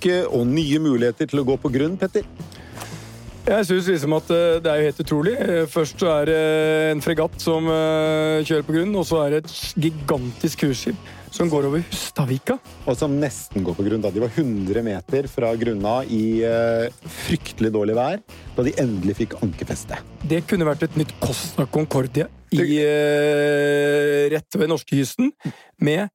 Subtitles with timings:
[0.00, 2.24] uke og nye muligheter til å gå på grunn, Petter.
[3.50, 5.32] Jeg syns liksom at eh, det er jo helt utrolig.
[5.36, 6.40] Eh, Først så er det
[6.92, 11.48] en fregatt som eh, kjører på grunn, og så er det et gigantisk cruiseskip som
[11.50, 12.58] går over Hustavika.
[12.90, 14.02] Og som nesten går på grunn.
[14.02, 16.92] da De var 100 meter fra grunna i eh,
[17.24, 18.22] fryktelig dårlig vær
[18.56, 19.98] da de endelig fikk ankerfeste.
[20.26, 25.32] Det kunne vært et nytt Costa Concordia i, eh, rett ved norskekysten.
[25.80, 26.08] Med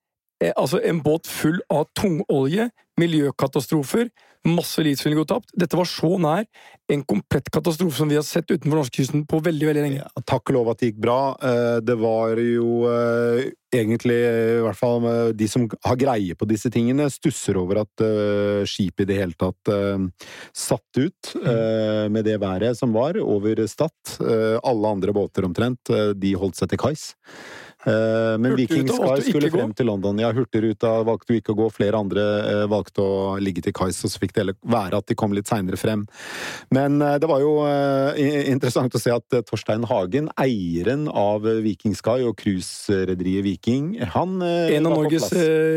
[0.43, 2.69] eh, altså en båt full av tungolje,
[3.01, 4.09] miljøkatastrofer,
[4.45, 5.49] masse liv som ville gå tapt.
[5.57, 6.43] Dette var så nær
[6.93, 10.03] en komplett katastrofe som vi har sett utenfor norskekysten på veldig veldig lenge.
[10.03, 11.19] Ja, takk og lov at det gikk bra.
[11.41, 16.45] Eh, Det var jo eh, egentlig, i hvert fall eh, de som har greie på
[16.45, 18.05] disse tingene, stusser over at
[18.69, 19.73] skipet i det hele tatt
[20.53, 23.97] satt ut eh, med det været som var over Stad.
[24.21, 27.15] Alle andre båter omtrent, de holdt seg til kais.
[27.85, 30.17] Eh, Men Viking Sky skulle frem til London.
[30.17, 34.09] Ja, Hurtigruta valgte ikke å gå, flere andre eh, valgte å ligge til kais, og
[34.09, 36.05] så fikk det heller være at de kom litt seinere frem.
[36.73, 37.51] Men eh, det var jo
[38.49, 44.89] interessant å se at Torstein Hagen, eieren av Viking Sky og cruiserederiet Viking, han En
[44.89, 45.29] av Norges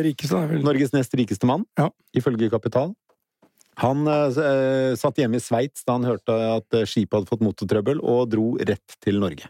[0.06, 0.40] rikeste.
[0.48, 1.90] vel- Norges nest rikeste mann, Ja.
[2.16, 2.94] ifølge Kapital.
[3.78, 4.04] Han
[4.98, 8.96] satt hjemme i Sveits da han hørte at skipet hadde fått motortrøbbel, og dro rett
[9.04, 9.46] til Norge.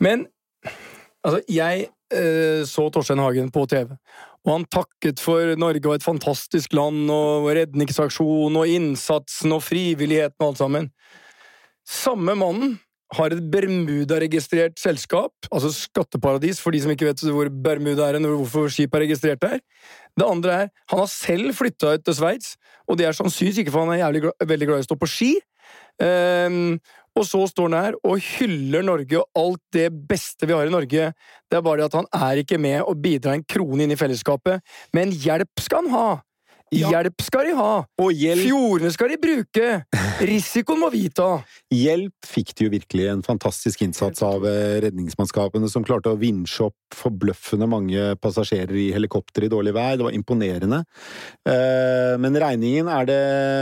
[0.00, 0.26] Men
[1.26, 3.92] altså, jeg eh, så Torstein Hagen på TV,
[4.46, 10.38] og han takket for Norge og et fantastisk land, og redningsaksjon og innsatsen og frivilligheten
[10.40, 10.90] og alt sammen.
[11.86, 12.76] Samme mannen
[13.14, 18.40] har et Bermuda-registrert selskap, altså skatteparadis, for de som ikke vet hvor Bermuda er og
[18.42, 19.60] hvorfor skipet er registrert der.
[20.18, 22.56] Det andre er, han har selv flytta ut til Sveits,
[22.88, 25.10] og det er sannsynligvis ikke for han er jævlig veldig glad i å stå på
[25.10, 25.30] ski.
[26.02, 26.78] Ehm,
[27.16, 30.74] og så står han her og hyller Norge og alt det beste vi har i
[30.74, 31.10] Norge.
[31.48, 33.98] Det er bare det at han er ikke med og bidrar en krone inn i
[33.98, 34.60] fellesskapet.
[34.96, 36.08] Men hjelp skal han ha!
[36.74, 36.88] Ja.
[36.90, 37.72] Hjelp skal de ha!
[38.10, 39.66] Hjelp, Fjordene skal de bruke!
[40.26, 41.36] Risikoen må vi ta!
[41.70, 46.66] hjelp fikk de jo virkelig en fantastisk innsats av eh, redningsmannskapene, som klarte å vinsje
[46.66, 49.98] opp forbløffende mange passasjerer i helikopter i dårlig vær.
[49.98, 50.82] Det var imponerende.
[51.46, 53.20] Eh, Men regningen er det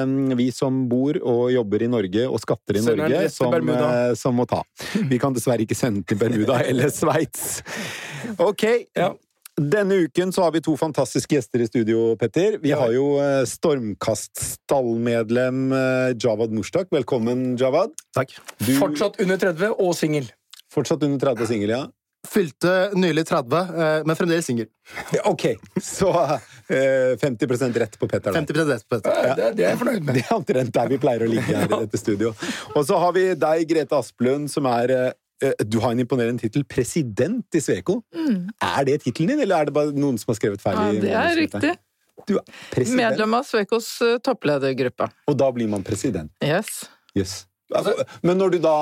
[0.09, 4.37] mm, vi som bor og jobber i Norge og skatter i Norge, som, eh, som
[4.41, 4.63] må ta.
[5.13, 7.61] Vi kan dessverre ikke sende til Bermuda eller Sveits.
[8.41, 8.65] Ok.
[8.97, 9.13] Ja.
[9.61, 12.57] Denne uken så har vi to fantastiske gjester i studio, Petter.
[12.63, 16.87] Vi har jo eh, Stormkast-stallmedlem eh, Javad Mushtak.
[16.91, 17.91] Velkommen, Javad.
[18.17, 18.35] Takk.
[18.59, 20.27] Du, Fortsatt under 30 og singel.
[20.75, 21.85] fortsatt under 30 og singel, ja?
[22.27, 24.67] Fylte nylig 30, eh, men fremdeles singel.
[25.31, 25.45] Ok,
[25.79, 26.11] så
[26.67, 28.33] eh, 50% rett på Petter.
[28.33, 28.39] da.
[28.41, 29.37] 50 rett på Petter.
[29.39, 30.15] Det, det er jeg fornøyd med.
[30.19, 32.35] Det er omtrent der vi pleier å ligge her i dette studio.
[32.75, 35.15] Og så har vi deg, Grete Asplund, som er
[35.67, 36.65] Du har en imponerende tittel.
[36.65, 37.99] President i Sveko.
[38.63, 40.79] Er det tittelen din, eller er det bare noen som har skrevet feil?
[40.79, 41.73] Ja, det er riktig.
[42.29, 45.09] Du er president, Medlem av Svekos eh, toppledergruppe.
[45.27, 46.31] og da blir man president.
[46.45, 46.85] Yes.
[47.19, 47.33] Yes.
[47.75, 48.75] Altså, men når du da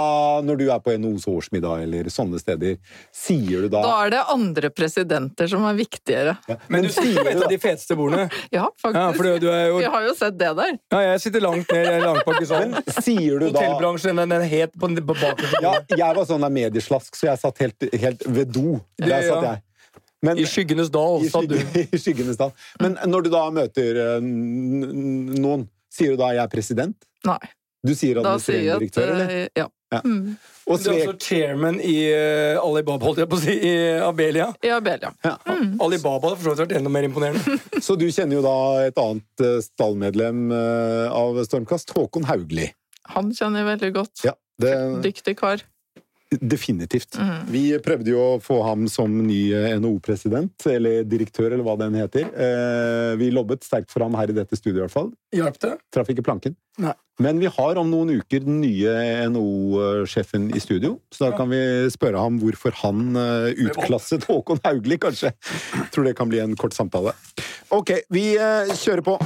[0.44, 2.76] når du er på NHOs årsmiddag eller sånne steder,
[3.14, 6.36] sier du da, Da er det andre presidenter som er viktigere.
[6.50, 8.28] Ja, Men du sier jo et av de feteste bordene.
[8.52, 9.00] Ja, faktisk.
[9.00, 10.76] Ja, for du er jo Vi har jo sett det der.
[10.92, 12.06] Ja, jeg sitter langt ned,
[12.42, 12.76] i salen.
[13.00, 15.58] Sier du da Hotellbransjen, den er helt på, på baken.
[15.64, 18.80] Ja, jeg var sånn der medieslask, så jeg satt helt, helt ved do.
[18.98, 19.62] Det- ja, satt jeg.
[20.22, 21.56] Men, I skyggenes dal, sa du.
[21.82, 22.52] I skyggenes dal.
[22.80, 27.08] Men når du da møter eh, noen, sier du da 'jeg er president'?
[27.26, 27.40] Nei.
[27.82, 29.30] Du sier administrerende direktør, eller?
[29.42, 29.68] eh, Ja.
[29.92, 29.98] Ja.
[30.06, 30.36] Mm.
[30.64, 33.72] Og Du er altså også chairman i uh, Alibaba, holdt jeg på å si, i
[34.00, 34.46] Abelia.
[34.64, 35.10] I Abelia.
[35.26, 35.34] ja.
[35.84, 37.58] Alibaba hadde for så vidt vært enda mer imponerende.
[37.84, 38.54] Så du kjenner jo da
[38.86, 42.70] et annet eh, stallmedlem av Stormkast, Håkon Haugli.
[43.12, 44.24] Han kjenner jeg veldig godt.
[44.24, 44.32] Ja,
[44.62, 44.72] det,
[45.04, 45.60] Dyktig kar.
[46.40, 47.16] Definitivt.
[47.18, 47.46] Mm.
[47.52, 51.98] Vi prøvde jo å få ham som ny eh, NHO-president, eller direktør, eller hva den
[51.98, 52.28] heter.
[52.32, 55.10] Eh, Vi lobbet sterkt for ham her i dette studioet, i hvert fall.
[55.36, 55.72] Hjalp det?
[55.92, 56.56] Traff ikke planken.
[56.82, 56.94] Nei.
[57.20, 58.94] Men vi har om noen uker den nye
[59.28, 61.60] NHO-sjefen i studio, så da kan vi
[61.92, 65.34] spørre ham hvorfor han eh, utklasset Håkon Haugli, kanskje.
[65.92, 67.12] Tror det kan bli en kort samtale.
[67.72, 69.18] Ok, vi kjører på.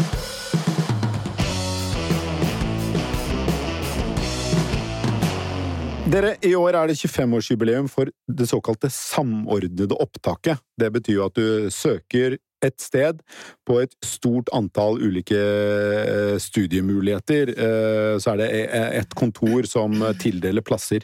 [6.06, 10.60] Dere, I år er det 25-årsjubileum for det såkalte samordnede opptaket.
[10.78, 13.18] Det betyr jo at du søker et sted
[13.66, 17.50] på et stort antall ulike eh, studiemuligheter.
[17.52, 21.02] Eh, Så er det e- et kontor som tildeler plasser.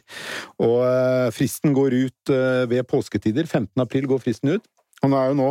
[0.62, 3.44] Og eh, fristen går ut eh, ved påsketider.
[3.50, 3.74] 15.
[3.82, 4.70] april går fristen ut.
[5.02, 5.50] Og nå er jo nå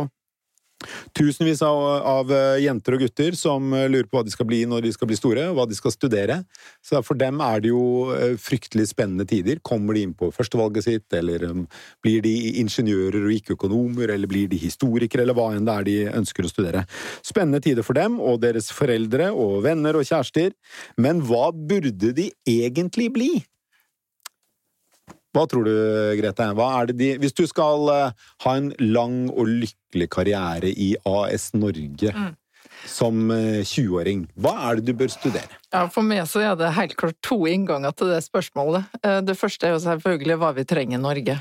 [1.16, 4.62] Tusenvis av, av eh, jenter og gutter som eh, lurer på hva de skal bli
[4.68, 6.38] når de skal bli store, og hva de skal studere.
[6.84, 7.84] Så for dem er det jo
[8.16, 9.60] eh, fryktelig spennende tider.
[9.66, 11.64] Kommer de inn på førstevalget sitt, eller um,
[12.04, 15.88] blir de ingeniører og ikke økonomer, eller blir de historikere, eller hva enn det er
[15.88, 16.84] de ønsker å studere.
[17.26, 20.52] Spennende tider for dem og deres foreldre og venner og kjærester.
[21.00, 23.32] Men hva burde de egentlig bli?
[25.32, 25.72] Hva tror du,
[26.18, 26.50] Grete?
[26.52, 32.12] Er de Hvis du skal eh, ha en lang og lykkelig karriere i AS Norge
[32.88, 35.58] som eh, 20-åring, hva er det du bør studere?
[35.72, 38.88] Ja, For meg så er det helt klart to innganger til det spørsmålet.
[39.02, 41.38] Eh, Det første er jo selvfølgelig hva vi trenger i Norge.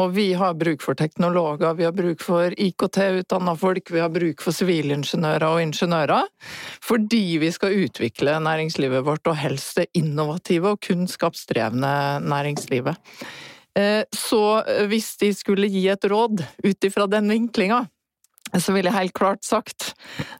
[0.00, 4.42] Og vi har bruk for teknologer, vi har bruk for IKT-utdanna folk, vi har bruk
[4.44, 6.28] for sivilingeniører og ingeniører.
[6.84, 11.94] Fordi vi skal utvikle næringslivet vårt, og helst det innovative og kunnskapsdrevne
[12.24, 12.96] næringslivet.
[13.76, 17.86] Eh, Så hvis de skulle gi et råd ut ifra den vinklinga,
[18.54, 19.94] så ville jeg helt klart sagt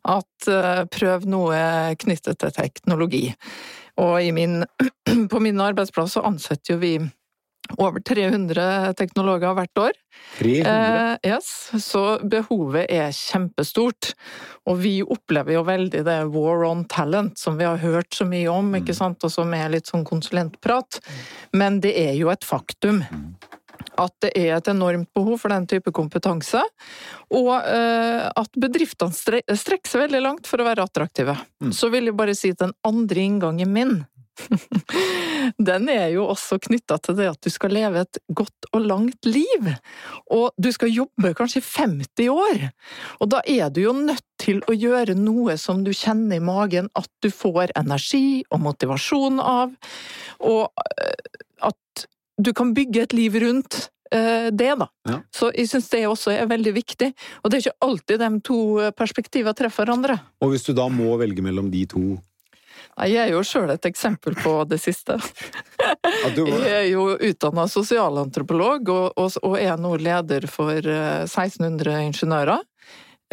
[0.05, 1.59] at eh, prøv noe
[1.99, 3.25] knyttet til teknologi.
[4.03, 4.65] Og min,
[5.33, 6.95] på min arbeidsplass så ansetter jo vi
[7.79, 9.97] over 300 teknologer hvert år.
[10.39, 10.71] 300?
[10.71, 11.49] Eh, yes,
[11.85, 14.13] så behovet er kjempestort.
[14.69, 18.49] Og vi opplever jo veldig det war on talent, som vi har hørt så mye
[18.53, 21.01] om, ikke sant, og som er litt sånn konsulentprat.
[21.57, 23.03] Men det er jo et faktum
[24.01, 26.63] at det er et enormt behov for den type kompetanse,
[27.35, 31.37] og eh, at bedriftene strekker seg veldig langt for å være attraktive.
[31.75, 33.97] Så vil jeg bare si at den andre inngangen min
[35.69, 39.29] den er jo også knytta til det at du skal leve et godt og langt
[39.29, 39.71] liv.
[40.35, 42.69] Og du skal jobbe kanskje 50 år.
[43.21, 46.91] Og da er du jo nødt til å gjøre noe som du kjenner i magen
[46.99, 49.75] at du får energi og motivasjon av,
[50.45, 53.79] og eh, at du kan bygge et liv rundt
[54.11, 54.89] eh, det, da.
[55.09, 55.21] Ja.
[55.35, 57.13] Så jeg syns det også er veldig viktig.
[57.43, 58.61] Og det er ikke alltid de to
[58.99, 60.19] perspektivene treffer hverandre.
[60.43, 62.05] Og hvis du da må velge mellom de to
[62.95, 65.17] Jeg er jo sjøl et eksempel på det siste.
[66.35, 72.63] Jeg er jo utdanna sosialantropolog, og, og, er nå leder for eh, 1600 ingeniører.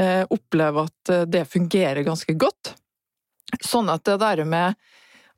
[0.02, 2.74] Jeg opplever at eh, det fungerer ganske godt.
[3.62, 4.80] Sånn at det der med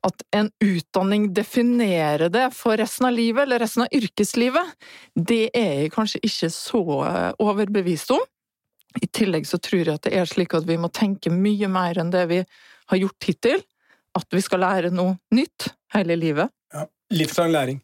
[0.04, 4.74] at en utdanning definerer det for resten av livet, eller resten av yrkeslivet,
[5.16, 8.24] det er jeg kanskje ikke så eh, overbevist om.
[9.02, 11.98] I tillegg så tror jeg at det er slik at vi må tenke mye mer
[11.98, 12.42] enn det vi
[12.92, 13.64] har gjort hittil.
[14.14, 16.50] At vi skal lære noe nytt hele livet.
[16.74, 17.80] Ja, Livslang læring.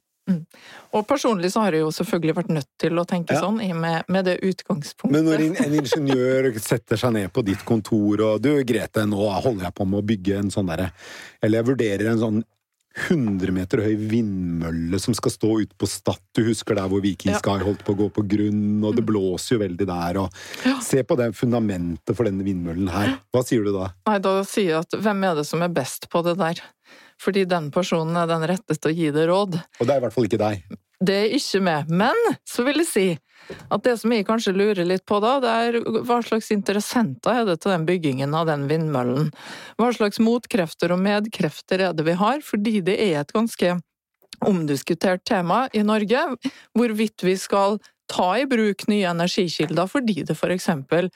[0.95, 3.41] Og personlig så har jeg jo selvfølgelig vært nødt til å tenke Ja.
[3.43, 5.11] sånn, i med, med det utgangspunktet.
[5.11, 9.19] men når en en ingeniør setter seg ned på ditt kontor og Du, Grete, nå
[9.43, 10.93] holder jeg på med å bygge en sånn derre
[11.43, 12.45] Eller jeg vurderer en sånn
[13.09, 16.21] 100 meter høy vindmølle som skal stå ute på Stad.
[16.37, 17.41] Du husker der hvor Viking Ja.
[17.61, 20.21] Holdt på å gå på grunn, og det blåser jo veldig der.
[20.23, 20.31] Og
[20.67, 20.79] Ja.
[20.81, 23.19] Se på det fundamentet for denne vindmøllen her.
[23.33, 23.93] Hva sier du da?
[24.07, 26.61] Nei, da sier jeg at hvem er det som er best på det der?
[27.21, 29.59] Fordi den personen er den rette til å gi det råd.
[29.81, 30.63] Og det er i hvert fall ikke deg.
[31.01, 31.91] Det er ikke med.
[31.91, 32.17] Men
[32.49, 33.07] så vil jeg si
[33.71, 37.49] at det som jeg kanskje lurer litt på da, det er hva slags interessenter er
[37.49, 39.31] det til den byggingen av den vindmøllen?
[39.81, 42.43] Hva slags motkrefter og medkrefter er det vi har?
[42.47, 43.77] Fordi det er et ganske
[44.47, 46.23] omdiskutert tema i Norge,
[46.77, 47.81] hvorvidt vi skal
[48.11, 51.11] ta i bruk nye energikilder fordi det for eksempel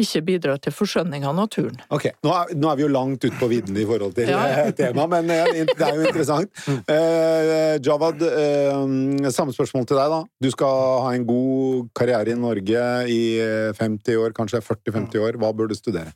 [0.00, 1.76] ikke bidrar til forskjønning av naturen.
[1.94, 4.42] Ok, nå er, nå er vi jo langt ute på vidden i forhold til Ja,
[4.50, 6.50] eh, temaet, men eh, det er jo interessant.
[6.88, 10.20] Uh, Jawad, uh, samme spørsmål til deg, da.
[10.42, 15.38] Du skal ha en god karriere i Norge i eh, 50 år, kanskje 40-50 år.
[15.38, 16.10] Hva bør du studere?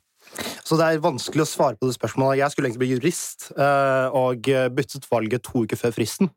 [0.69, 2.37] Så det er vanskelig å svare på det spørsmålet.
[2.43, 4.45] Jeg skulle egentlig bli jurist, eh, og
[4.75, 6.29] byttet valget to uker før fristen.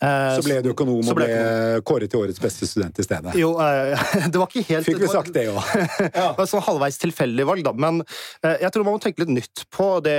[0.00, 3.34] Eh, Så ble du økonom og ble ble kåret til årets beste student i stedet.
[3.36, 5.60] Jo, eh, det var ikke helt Fikk vi sagt det òg?
[6.14, 7.72] Det var sånn halvveis tilfeldig valg, da.
[7.76, 8.00] Men
[8.44, 10.16] jeg tror man må tenke litt nytt på det,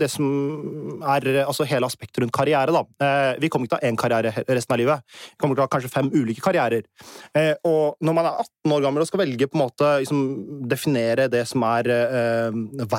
[0.00, 2.72] det som er altså hele aspektet rundt karriere.
[2.74, 3.34] da.
[3.40, 5.04] Vi kommer ikke til å ha én karriere resten av livet.
[5.34, 6.86] Vi kommer til å ha kanskje fem ulike karrierer.
[7.68, 10.22] Og når man er 18 år gammel og skal velge på en måte liksom,
[10.70, 12.58] definere det som er eh,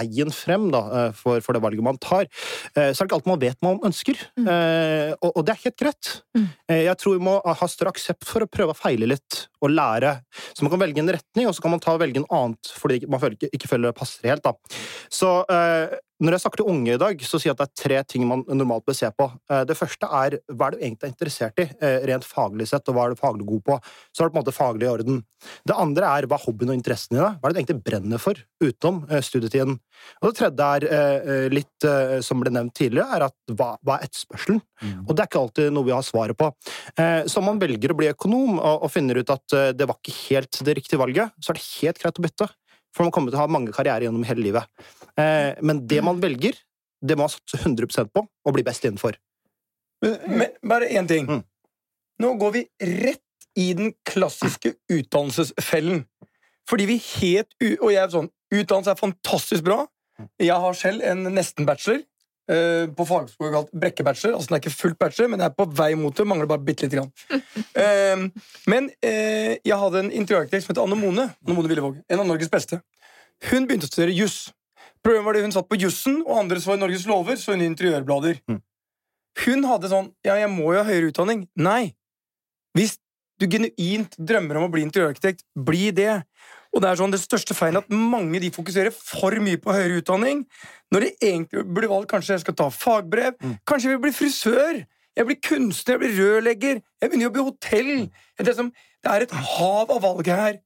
[0.10, 2.28] veien frem da, eh, for, for det valget man tar,
[2.75, 4.25] eh, så er det ikke alt man vet man ønsker.
[4.39, 4.50] mm.
[5.22, 6.10] og, og det er helt greit.
[6.36, 6.48] Mm.
[6.72, 10.16] jeg tror vi må ha større aksept for å prøve å feile litt og lære.
[10.54, 12.72] Så man kan velge en retning, og så kan man ta og velge en annet
[12.80, 14.46] fordi man ikke, ikke føler det passer helt.
[14.46, 14.80] Da.
[15.13, 17.79] Så eh, når jeg snakker til unge i dag, så sier jeg at det er
[17.79, 19.29] tre ting man normalt bør se på.
[19.51, 22.89] Eh, det første er hva er du egentlig er interessert i, eh, rent faglig sett,
[22.91, 23.77] og hva er du faglig god på.
[24.11, 25.21] Så er det på en måte faglig i orden.
[25.63, 28.19] Det andre er hva er hobbyen og interessen dine Hva er det du egentlig brenner
[28.19, 29.79] for utenom eh, studietiden?
[30.19, 31.88] Og det tredje er litt
[32.23, 34.61] som ble nevnt tidligere, er at hva, hva er etterspørselen?
[35.07, 36.47] Og det er ikke alltid noe vi har svaret på.
[36.95, 40.15] Så om man velger å bli økonom og, og finner ut at det var ikke
[40.29, 42.47] helt det riktige valget, så er det helt greit å bytte.
[42.96, 44.86] For man kommer til å ha mange karrierer gjennom hele livet.
[45.19, 46.58] Eh, men det man velger,
[47.00, 49.17] det må man satse 100% på og bli best innenfor.
[50.01, 51.27] Men bare én ting.
[51.27, 51.43] Mm.
[52.24, 52.65] Nå går vi
[53.03, 53.24] rett
[53.60, 56.03] i den klassiske utdannelsesfellen.
[56.69, 57.55] Fordi vi helt.
[57.79, 59.84] Og jeg er sånn Utdannelse er fantastisk bra.
[60.41, 62.00] Jeg har selv en nesten-bachelor.
[62.51, 64.36] Eh, på fagskolen kalt brekkebachelor.
[64.38, 66.27] Altså Den er ikke fullt bachelor, men jeg er på vei mot det.
[66.27, 67.12] Mangler bare bitte lite grann.
[67.32, 68.29] uh,
[68.72, 71.27] men uh, jeg hadde en interiørarkitekt som het Anne Mone.
[71.46, 72.82] Anne Mone Villevåg, En av Norges beste.
[73.50, 74.50] Hun begynte å studere juss.
[75.03, 77.63] Problemet var det hun satt på jussen, og andre så i Norges lover, så hun
[77.63, 78.41] i interiørblader.
[78.51, 78.60] Mm.
[79.46, 81.46] Hun hadde sånn Ja, jeg må jo ha høyere utdanning.
[81.56, 81.94] Nei.
[82.75, 82.98] Hvis
[83.39, 86.22] du genuint drømmer om å bli interiørarkitekt, bli det.
[86.73, 90.01] Og det er sånn det største feilen at mange de fokuserer for mye på høyere
[90.03, 90.43] utdanning,
[90.93, 93.55] når det egentlig burde valgt kanskje jeg skal ta fagbrev, Mm.
[93.65, 94.85] kanskje jeg vil bli frisør,
[95.17, 98.09] jeg blir kunstner, jeg blir rørlegger, jeg begynner å jobbe i hotell.
[98.38, 98.69] Det er, som,
[99.03, 100.59] det er et hav av valg her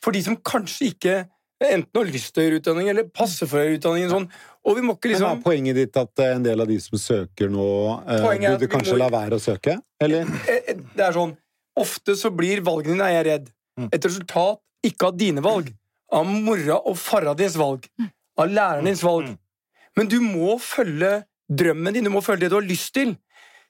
[0.00, 1.18] for de som kanskje ikke
[1.60, 4.08] enten har lyst til høyere utdanning eller passer for høyere utdanning.
[4.08, 4.30] Sånn.
[4.64, 5.26] Og vi må ikke liksom...
[5.28, 7.66] Men er liksom poenget ditt at eh, en del av de som søker nå,
[8.08, 9.76] eh, burde kanskje må- la være å søke?
[10.00, 10.24] Eller?
[10.48, 11.36] Eh, eh, Det er sånn
[11.80, 13.88] Ofte så blir valgene dine, er jeg redd, Mm.
[13.92, 15.70] et resultat ikke av dine valg,
[16.12, 17.86] av mora og fara dins valg,
[18.40, 19.34] av læreren dins valg.
[19.98, 21.20] Men du må følge
[21.50, 23.16] drømmen din, du må følge det du har lyst til.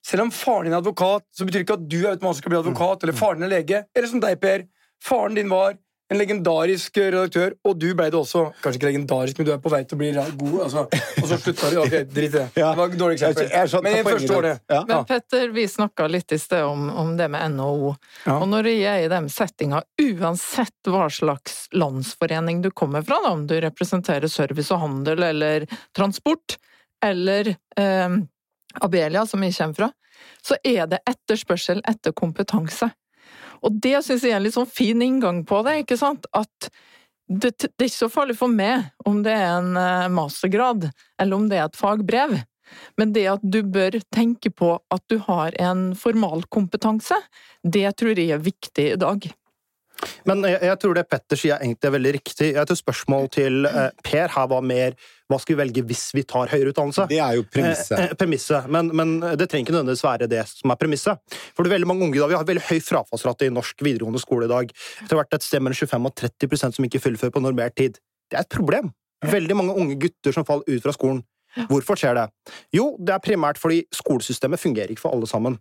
[0.06, 2.54] Selv om faren din er advokat, så betyr det ikke at du er automatisk skal
[2.54, 4.66] bli advokat, eller faren din er lege, eller som deg, Per.
[5.04, 5.76] Faren din var
[6.10, 8.40] en legendarisk redaktør, og du ble det også.
[8.64, 10.56] Kanskje ikke legendarisk, men du er på vei til å bli god.
[10.64, 10.82] Altså.
[11.22, 11.76] Og så slutta du.
[11.84, 12.46] Ok, drit i det.
[12.56, 13.46] Det var et dårlig eksempel.
[13.48, 14.60] Jeg- jeg Men i poenget første året.
[14.74, 14.80] Ja.
[14.88, 17.94] Men Petter, vi snakka litt i sted om, om det med NHO.
[18.26, 18.38] Ja.
[18.40, 23.30] Og når jeg er i den settinga, uansett hva slags landsforening du kommer fra, da,
[23.30, 26.56] om du representerer service og handel eller transport,
[27.02, 28.18] eller eh,
[28.82, 29.92] Abelia, som jeg kommer fra,
[30.42, 32.90] så er det etterspørsel etter kompetanse.
[33.66, 36.26] Og det syns jeg er en litt sånn fin inngang på det, ikke sant?
[36.36, 36.70] At
[37.30, 40.88] det, det er ikke så farlig for meg om det er en eh, mastergrad,
[41.20, 42.40] eller om det er et fagbrev.
[42.98, 47.18] Men det at du bør tenke på at du har en formalkompetanse,
[47.62, 49.26] det tror jeg er viktig i dag.
[50.28, 52.50] Men jeg, jeg tror det Petter sier er egentlig er veldig riktig.
[52.56, 54.96] Jeg tror spørsmål til eh, Per her var mer
[55.30, 57.06] hva skal vi velge hvis vi tar høyere utdannelse?
[57.10, 57.96] Det er jo premisset.
[57.96, 58.70] Eh, eh, premisset.
[58.72, 61.38] Men, men det trenger ikke nødvendigvis være det som er premisset.
[61.54, 63.84] For det er veldig mange unge i dag, Vi har veldig høy frafallsrate i norsk
[63.86, 64.72] videregående skole i dag.
[65.04, 68.00] Det har vært et sted mellom 25 og 30% som ikke fullfører på normert tid.
[68.30, 68.90] Det er et problem.
[69.26, 71.22] Veldig mange unge gutter som faller ut fra skolen.
[71.70, 72.26] Hvorfor skjer det?
[72.74, 75.58] Jo, det er primært fordi skolesystemet fungerer ikke for alle sammen.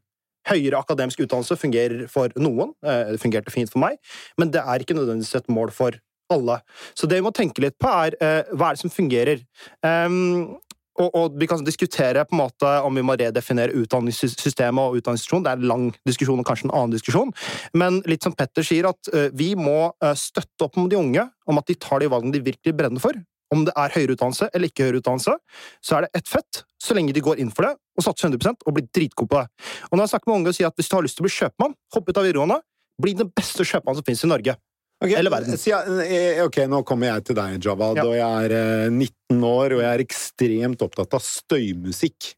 [0.47, 3.99] Høyere akademisk utdannelse fungerer for noen, eh, det fungerte fint for meg,
[4.39, 5.99] men det er ikke nødvendigvis et mål for
[6.31, 6.59] alle.
[6.95, 9.43] Så det vi må tenke litt på, er eh, hva er det som fungerer.
[9.83, 10.57] Um,
[10.99, 15.45] og, og vi kan diskutere på en måte om vi må redefinere utdanningssystemet og utdanningsinstitusjon.
[15.45, 17.31] Det er en lang diskusjon og kanskje en annen diskusjon.
[17.73, 21.61] Men litt som Petter sier, at eh, vi må støtte opp om de unge, om
[21.61, 23.15] at de tar de valgene de virkelig brenner for.
[23.51, 25.33] Om det er høyere utdannelse eller ikke høyere utdannelse,
[25.81, 28.65] så er det ett fett, så lenge de går inn for det og satser 100%
[28.67, 29.47] og blir dritgode på det.
[29.89, 31.27] Og når jeg snakker med unge og sier at hvis du har lyst til å
[31.27, 32.59] bli kjøpmann, hopp ut av videregående,
[33.01, 34.55] bli den beste kjøpmannen som finnes i Norge.
[35.01, 35.55] Okay, Eller verden.
[35.55, 38.03] så jeg- eh, ok, nå kommer jeg til deg, Javad, Ja.
[38.03, 38.51] og jeg er
[38.85, 42.33] eh, 19 år, og jeg er ekstremt opptatt av støymusikk.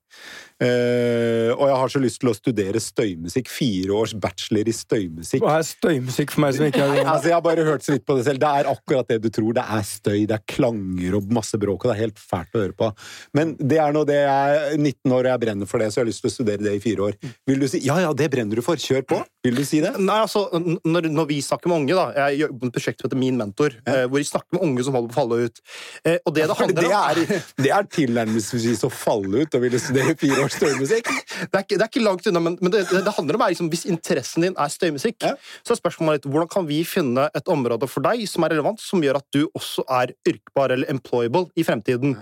[0.62, 3.50] Eh, og jeg har så lyst til å studere støymusikk.
[3.50, 5.42] Fire års bachelor i støymusikk.
[5.42, 8.06] Hva er støymusikk for meg som ikke er Altså, jeg har bare hørt så vidt
[8.06, 8.42] på det selv.
[8.44, 9.56] Det er akkurat det du tror.
[9.58, 12.62] Det er støy, det er klanger og masse bråk, og det er helt fælt å
[12.62, 12.92] høre på.
[13.38, 16.02] Men det er nå det jeg er 19 år, og jeg brenner for det, så
[16.02, 17.18] jeg har lyst til å studere det i fire år.
[17.50, 19.22] Vil du si ja, ja, det brenner du for, kjør på?
[19.48, 19.96] Vil du si det?
[19.98, 20.46] Nei, altså,
[20.86, 23.40] når, når vi snakker med unge, da Jeg jobber med et prosjekt som heter Min
[23.40, 24.06] mentor, ja.
[24.06, 25.62] hvor vi snakker med unge som holder på å falle ut.
[26.06, 29.66] Eh, og det det handler det om er, det er tilnærmelsesvis å falle ut og
[29.66, 31.08] ville studere fire års støymusikk.
[31.08, 33.46] det er, ikke, det er ikke langt unna, men, men det, det, det handler om
[33.46, 35.36] er liksom, hvis interessen din er støymusikk, Ja.
[35.66, 38.82] så er spørsmålet litt hvordan kan vi finne et område for deg som er relevant,
[38.82, 42.18] som gjør at du også er yrkbar eller employable i fremtiden.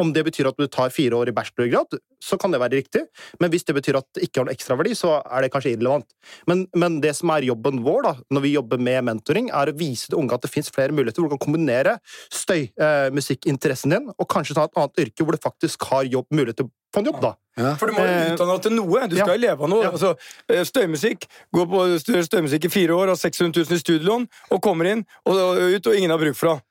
[0.00, 3.02] Om det betyr at du tar fire år i bachelorgrad, så kan det være riktig,
[3.42, 6.08] men hvis det betyr at det ikke har noen ekstraverdi, så er det kanskje irrelevant.
[6.48, 9.76] Men, men det som er jobben vår da, når vi jobber med mentoring, er å
[9.76, 11.98] vise til unge at det finnes flere muligheter hvor du kan kombinere
[12.32, 16.68] støymusikkinteressen din og kanskje ta et annet yrke hvor du faktisk har jobb, mulighet til
[16.68, 17.20] å få en jobb.
[17.24, 17.32] da.
[17.58, 17.72] Ja.
[17.78, 19.00] For du må jo Eh, utdanne deg til noe.
[19.10, 19.82] Du skal jo leve av noe.
[19.84, 19.90] Ja.
[19.94, 20.14] Altså,
[20.50, 21.26] eh, støymusikk.
[21.54, 25.04] Gå på stø- støymusikk i fire år, har 600 000 i studielån, og kommer inn
[25.26, 26.62] og, og ut, og ingen har bruk for deg.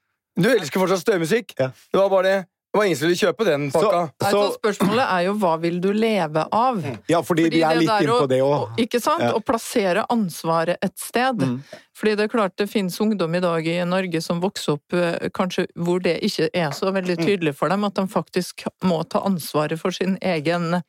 [0.43, 1.53] Du elsker fortsatt støymusikk.
[1.59, 1.67] Ja.
[1.69, 2.39] Det var bare det.
[2.73, 3.97] Det var ingen som ville kjøpe den pakka.
[4.17, 6.79] Så, så spørsmålet er jo hva vil du leve av?
[7.05, 8.79] ja, fordi, vi er litt inne på det òg.
[8.81, 9.21] Ikke sant?
[9.21, 9.35] Ja.
[9.37, 11.37] Å plassere ansvaret et sted.
[11.45, 11.59] Mm.
[11.93, 15.29] Fordi det er klart det finnes ungdom i dag i Norge som vokser opp eh,
[15.37, 17.25] kanskje hvor det ikke er så veldig Mm.
[17.29, 20.81] tydelig for dem at de faktisk må ta ansvaret for sin egen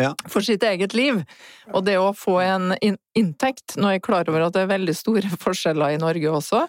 [0.00, 0.14] Ja.
[0.28, 1.20] for sitt eget liv.
[1.72, 2.72] Og det å få en
[3.12, 6.62] inntekt Nå er jeg klar over at det er veldig store forskjeller i Norge også,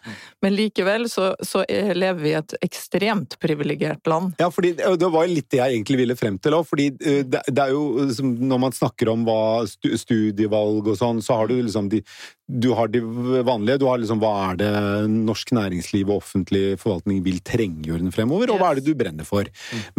[0.44, 4.34] men likevel så, så er, lever vi i et ekstremt privilegert land.
[4.42, 6.68] Ja, fordi Det var litt det jeg egentlig ville frem til òg.
[6.68, 11.24] fordi eh, det, det er jo som Når man snakker om hva studievalg og sånn,
[11.24, 12.04] så har du liksom de
[12.48, 13.00] Du har de
[13.48, 13.80] vanlige.
[13.80, 14.72] Du har liksom hva er det
[15.14, 18.98] norsk næringsliv og offentlig forvaltning vil trenge i årene fremover, og hva er det du
[19.00, 19.48] brenner for?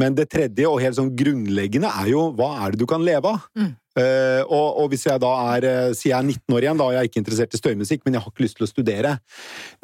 [0.00, 3.32] Men det tredje og helt sånn grunnleggende er jo hva er det du kan leve
[3.32, 3.48] av?
[3.56, 3.72] Mm.
[3.94, 6.86] Uh, og, og hvis jeg da er eh, sier jeg er 19 år igjen, da
[6.88, 9.12] er jeg ikke interessert i støymusikk, men jeg har ikke lyst til å studere.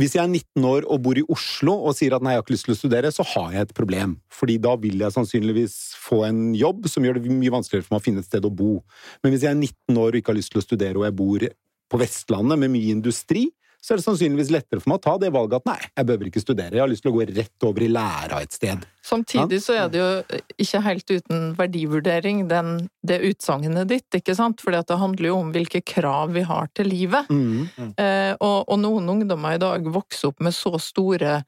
[0.03, 2.47] Hvis jeg er 19 år og bor i Oslo og sier at nei, jeg har
[2.47, 4.17] ikke lyst til å studere, så har jeg et problem.
[4.35, 8.03] Fordi da vil jeg sannsynligvis få en jobb som gjør det mye vanskeligere for meg
[8.03, 8.81] å finne et sted å bo.
[9.23, 11.19] Men hvis jeg er 19 år og ikke har lyst til å studere, og jeg
[11.23, 11.47] bor
[11.91, 13.49] på Vestlandet med mye industri,
[13.81, 16.29] så er det sannsynligvis lettere for meg å ta det valget at nei, jeg behøver
[16.29, 18.83] ikke studere, jeg har lyst til å gå rett over i læra et sted.
[19.11, 24.61] Samtidig så er det jo ikke helt uten verdivurdering, den, det utsagnet ditt, ikke sant?
[24.61, 27.33] For det handler jo om hvilke krav vi har til livet.
[27.33, 27.95] Mm.
[27.97, 31.41] Eh, og, og noen ungdommer i dag vokser opp med så store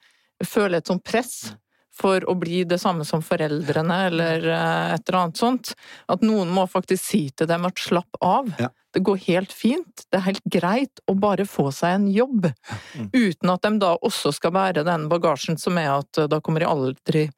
[0.43, 1.53] Føler et sånt press
[1.97, 5.75] for å bli det samme som foreldrene, eller eh, et eller annet sånt.
[6.13, 8.49] At noen må faktisk si til dem at slapp av.
[8.61, 8.71] Ja.
[8.93, 12.51] Det går helt fint, det er helt greit å bare få seg en jobb.
[12.97, 13.13] Mm.
[13.13, 16.65] Uten at de da også skal bære den bagasjen som er at eh, da kommer
[16.65, 17.29] de aldri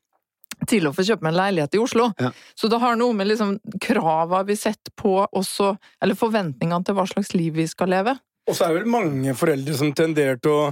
[0.70, 2.08] til å få kjøpe meg en leilighet i Oslo.
[2.20, 2.30] Ja.
[2.54, 7.06] Så det har noe med liksom krava vi setter på også, eller forventningene til hva
[7.10, 8.16] slags liv vi skal leve.
[8.44, 10.64] Og så er det vel mange foreldre som tenderer til å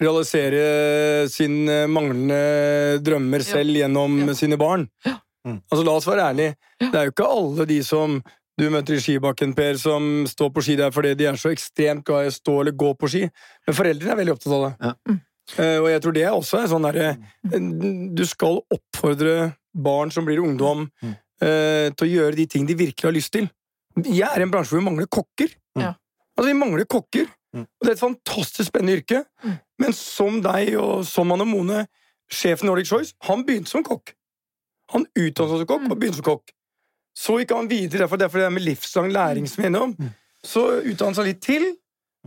[0.00, 3.44] realisere sine manglende drømmer Ja.
[3.52, 4.34] selv gjennom Ja.
[4.34, 4.88] sine barn.
[5.04, 5.18] Ja.
[5.46, 5.60] Mm.
[5.70, 6.54] Altså, la oss være ærlige.
[6.80, 8.22] Det er jo ikke alle de som
[8.58, 12.04] du møter i skibakken, Per, som står på ski der fordi de er så ekstremt
[12.04, 13.22] glad i å stå eller gå på ski.
[13.66, 14.76] Men foreldrene er veldig opptatt av det.
[14.80, 14.92] Ja.
[15.08, 15.20] Mm.
[15.58, 17.16] Eh, og jeg tror det er også er sånn derre
[18.14, 21.16] Du skal oppfordre barn som blir ungdom, Mm.
[21.42, 23.48] uh, til å gjøre de ting de virkelig har lyst til.
[24.04, 25.48] Jeg er i en bransje hvor vi mangler kokker.
[25.78, 25.94] Ja.
[26.36, 27.26] Altså, vi mangler kokker.
[27.54, 27.66] Mm.
[27.66, 29.24] Og det er et fantastisk spennende yrke.
[29.44, 29.56] Mm.
[29.82, 31.84] Men som deg og som Anne Mone,
[32.30, 34.12] sjefen i Nordic Choice, han begynte som kokk.
[34.94, 35.90] Han utdannet seg som kokk Mm.
[35.90, 36.52] og begynte som kokk.
[37.16, 39.94] Så gikk han videre, derfor derfor det er med livslang læring som vi er innom.
[39.98, 40.10] Mm.
[40.44, 41.76] Så utdannet han seg litt til,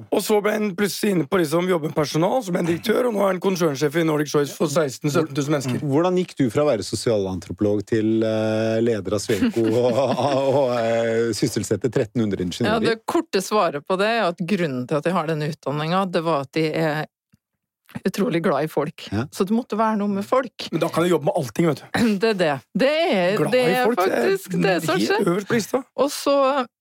[0.09, 3.09] og så ble han plutselig inne på liksom jobbe med personal, så ble han direktør,
[3.09, 5.83] og nå er han konsernsjef i Nordic Choice for 16 000-17 000 mennesker.
[5.85, 10.73] Hvordan gikk du fra å være sosialantropolog til uh, leder av Sveko og, og, og
[10.79, 12.73] eh, sysselsette 1300 ingeniører?
[12.73, 16.05] Ja, det korte svaret på det er at grunnen til at jeg har denne utdanninga,
[16.09, 17.03] det var at de er
[18.09, 19.05] utrolig glad i folk.
[19.11, 19.27] Ja.
[19.31, 20.67] Så det måtte være noe med folk.
[20.73, 21.85] Men da kan du jobbe med allting, vet du.
[22.23, 22.53] Det er det.
[22.73, 25.27] Det er, Glad det i er folk, faktisk det som helt skjer.
[25.27, 25.83] øverst på lista.
[26.01, 26.37] Og så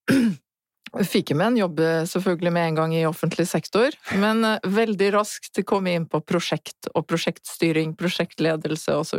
[0.08, 0.41] fikk jeg meg en
[1.56, 5.96] jobb eh, selvfølgelig med en gang i offentlig sektor, men eh, veldig raskt kom jeg
[5.96, 9.16] inn på prosjekt og prosjektstyring, prosjektledelse og så.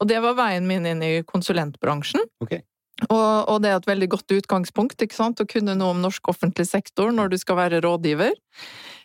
[0.00, 2.20] Og det var veien min inn i konsulentbransjen.
[2.42, 2.62] Okay.
[3.08, 6.28] Og, og det er et veldig godt utgangspunkt, ikke sant, å kunne noe om norsk
[6.28, 8.32] offentlig sektor når du skal være rådgiver.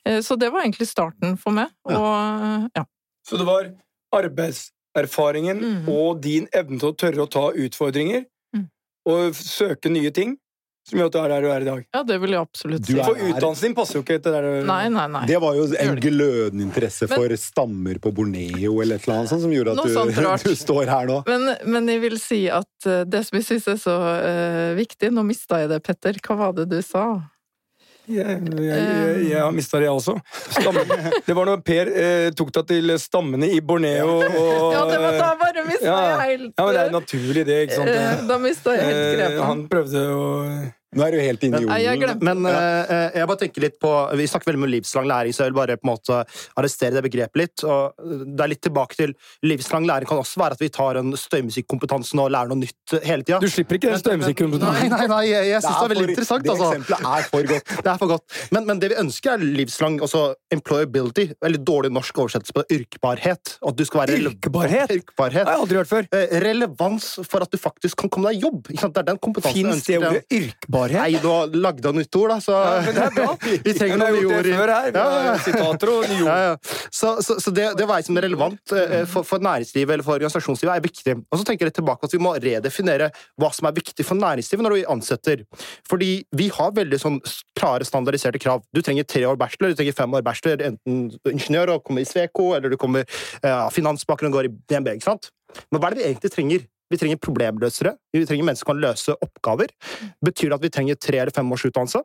[0.06, 1.72] Eh, Så det var egentlig starten for meg.
[1.90, 1.98] Ja.
[1.98, 2.84] Og ja.
[3.28, 3.72] Så det var
[4.16, 5.90] arbeidserfaringen Mhm.
[5.90, 8.70] og din evne til å tørre å ta utfordringer Mm.
[9.06, 10.38] og søke nye ting
[10.88, 11.86] som gjør at du er der du er i dag.
[11.98, 12.96] ja, det vil jeg absolutt si.
[12.96, 15.24] For utdannelsen din passer jo ikke etter der du Nei, nei, nei.
[15.28, 19.34] Det var jo en glødende interesse Men- for stammer på Borneo eller et eller annet
[19.34, 21.22] sånt som gjorde at du, du står her nå.
[21.28, 25.12] Men, men jeg vil si at eh, det som jeg syns er så uh, viktig
[25.14, 26.20] Nå mista jeg det, Petter.
[26.24, 27.08] Hva var det du sa?
[28.08, 30.14] Jeg, jeg, jeg, jeg har mista det, jeg også.
[30.56, 30.92] Stammen.
[31.28, 35.18] Det var når Per eh, tok deg til stammene i Borneo og Ja, det var
[35.20, 35.98] da bare mista Ja.
[36.08, 37.92] jeg helt Ja, men det er naturlig, det, ikke sant?
[37.92, 39.44] eh, Da mista jeg helt Eh, grepet.
[39.50, 40.24] han prøvde å
[40.96, 42.22] Nå er du helt inne i Men- Nei, jeg jorden.
[42.24, 42.52] Men uh,
[42.88, 45.58] eh, jeg bare tenker litt på Vi snakker veldig om livslang læring, så jeg vil
[45.60, 46.20] bare på en måte
[46.56, 47.64] arrestere det begrepet litt.
[47.68, 51.12] og Det er litt tilbake til livslang læring kan også være at vi tar en
[51.12, 53.42] støymusikkompetansen og lærer noe nytt hele tida.
[53.44, 54.80] Du slipper ikke den støymusikkompetansen?
[54.80, 56.48] Nei, nei, nei, jeg, jeg syns det er veldig interessant.
[56.48, 56.72] Det altså.
[56.72, 57.76] eksempelet er for godt.
[57.88, 58.38] Det er for godt.
[58.56, 61.28] Men, men det vi ønsker, er livslang altså employability.
[61.44, 62.80] Veldig dårlig norsk oversettelse på det.
[62.80, 63.58] Yrkbarhet.
[63.60, 64.92] At du skal være Yrkbarhet?
[64.96, 65.44] Yrkbarhet?
[65.44, 66.10] Det har jeg aldri hørt før.
[66.16, 68.72] Eh, Relevans for at du faktisk kan komme deg i jobb.
[68.72, 68.96] Ikke sant?
[68.96, 69.94] Det er den kompetansen jeg ønsker.
[69.94, 70.77] det ordet yrkbarhet?
[70.92, 73.34] Nei, du lagde av nytt ord, da, så Ja, men det er bra.
[73.68, 74.50] Vi trenger jeg noen nye ord.
[74.62, 74.90] før her.
[74.98, 75.34] Ja.
[75.46, 76.30] Sitater og nye ord.
[76.30, 76.88] Ja, ja.
[76.94, 80.18] Så, så, så det, det å være som relevant eh, for, for næringslivet eller for
[80.18, 81.18] organisasjonslivet er viktig.
[81.32, 83.10] Og så tenker jeg tilbake at vi må redefinere
[83.42, 85.44] hva som er viktig for næringslivet når vi ansetter.
[85.90, 87.20] Fordi vi har veldig sånn
[87.58, 88.64] klare, standardiserte krav.
[88.76, 92.06] Du trenger tre år bachelor, du trenger fem år bachelor, enten er ingeniør og kommer
[92.06, 93.06] i Sveko, eller du kommer
[93.44, 94.98] ja, finansbakgrunn og går i DNB.
[94.98, 95.32] ikke sant?
[95.72, 96.66] Men hva er det vi egentlig trenger?
[96.92, 97.96] Vi trenger problemløsere.
[98.14, 99.74] Vi trenger mennesker som kan løse oppgaver.
[100.24, 102.04] Betyr det at vi trenger tre eller fem års utdannelse?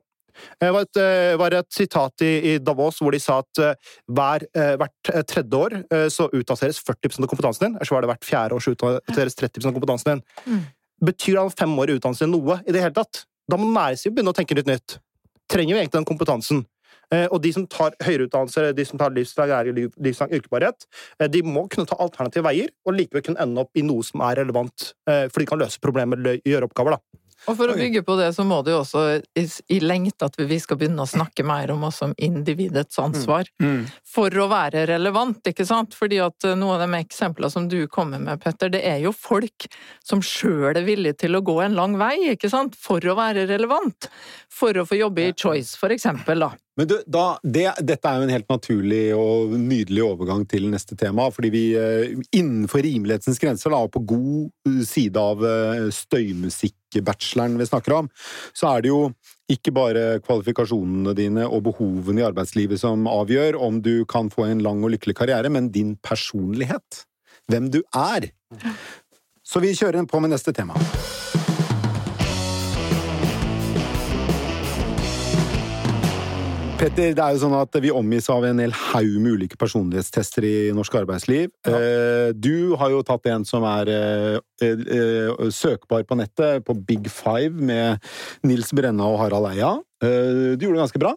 [0.60, 3.90] Det var et, eh, var et sitat i, i Davos hvor de sa at eh,
[4.08, 8.04] hver, eh, hvert eh, tredje år eh, så utdateres 40 av kompetansen din, ellers var
[8.04, 10.24] det hvert fjerde år så utdateres 30 av kompetansen din.
[10.46, 10.62] Mm.
[11.04, 13.24] Betyr det at fem år i utdannelse noe i det hele tatt?
[13.50, 14.98] Da må næringslivet begynne å tenke litt nytt.
[15.52, 16.64] Trenger vi egentlig den kompetansen.
[17.12, 20.86] Eh, og de som tar høyere utdannelse, de som tar livslang, livslang yrkesbarhet,
[21.20, 24.24] eh, de må kunne ta alternative veier og likevel kunne ende opp i noe som
[24.24, 26.96] er relevant, eh, for de kan løse problemer eller gjøre oppgaver.
[26.96, 27.22] da.
[27.50, 29.02] Og for å bygge på det, så må det jo også
[29.34, 33.48] i lengte at vi skal begynne å snakke mer om oss som individets ansvar.
[33.58, 33.72] Mm.
[33.72, 33.88] Mm.
[34.14, 35.96] For å være relevant, ikke sant?
[35.98, 39.66] Fordi at noen av de eksemplene som du kommer med, Petter, det er jo folk
[40.06, 42.78] som sjøl er villige til å gå en lang vei, ikke sant?
[42.78, 44.06] For å være relevant.
[44.46, 46.52] For å få jobbe i Choice, for eksempel, da.
[46.78, 50.96] Men du, da, det, dette er jo en helt naturlig og nydelig overgang til neste
[50.96, 57.58] tema, fordi vi eh, innenfor rimelighetens grenser, da, og på god side av eh, støymusikk-bacheloren
[57.60, 58.08] vi snakker om,
[58.56, 59.02] så er det jo
[59.52, 64.64] ikke bare kvalifikasjonene dine og behovene i arbeidslivet som avgjør om du kan få en
[64.64, 67.04] lang og lykkelig karriere, men din personlighet.
[67.52, 68.30] Hvem du er.
[69.44, 70.78] Så vi kjører på med neste tema.
[76.82, 80.42] Petter, det er jo sånn at vi omgis av en hel haug med ulike personlighetstester
[80.48, 81.52] i norsk arbeidsliv.
[81.62, 81.78] Ja.
[81.78, 87.06] Eh, du har jo tatt en som er eh, eh, søkbar på nettet, på Big
[87.06, 88.02] Five, med
[88.42, 89.76] Nils Brenna og Harald Eia.
[90.02, 91.14] Du gjorde det ganske bra.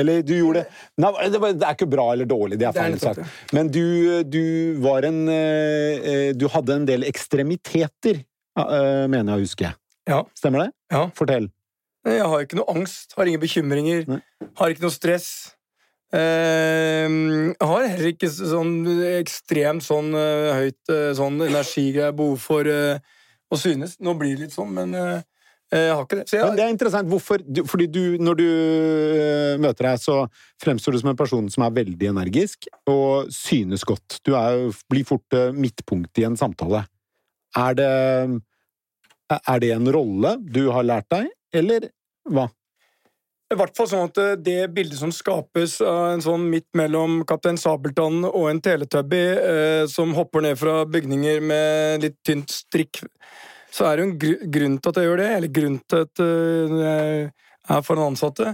[0.00, 3.20] Eller du gjorde det Nei, det er ikke bra eller dårlig, det er feil sagt.
[3.52, 3.84] Men du,
[4.24, 4.44] du
[4.80, 5.26] var en
[6.40, 8.24] Du hadde en del ekstremiteter,
[8.56, 9.78] mener jeg å huske.
[10.08, 10.24] Ja.
[10.40, 10.72] Stemmer det?
[10.96, 11.10] Ja.
[11.20, 11.52] Fortell.
[12.02, 14.20] Jeg har ikke noe angst, har ingen bekymringer, Nei.
[14.58, 15.28] har ikke noe stress.
[16.12, 17.08] Uh,
[17.54, 18.74] jeg har heller ikke sånn
[19.14, 23.96] ekstremt sånn uh, høyt sånn energigreier, behov for å synes.
[24.02, 24.96] Nå blir det litt sånn, men
[25.72, 26.26] jeg har ikke det.
[26.28, 27.08] Jeg, men det er interessant.
[27.08, 27.44] Hvorfor?
[27.70, 28.48] Fordi du, når du
[29.62, 30.16] møter deg, så
[30.60, 34.18] fremstår du som en person som er veldig energisk og synes godt.
[34.26, 36.82] Du er, blir fort midtpunkt i en samtale.
[37.56, 37.92] Er det,
[39.38, 41.88] er det en rolle du har lært deg, eller
[42.28, 42.48] hva?
[43.52, 47.20] I hvert fall sånn at eh, det bildet som skapes av en sånn midt mellom
[47.28, 53.02] Kaptein Sabeltann og en teletubby eh, som hopper ned fra bygninger med litt tynt strikk,
[53.72, 56.06] så er det jo en gr grunn til at jeg gjør det, eller grunn til
[56.06, 57.28] at uh, jeg
[57.72, 58.50] er for den ansatte.